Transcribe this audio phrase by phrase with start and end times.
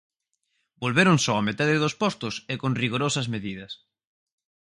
[0.83, 3.71] Volveron só a metade dos postos, e con rigorosas medidas.